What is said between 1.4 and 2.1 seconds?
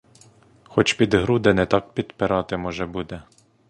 не так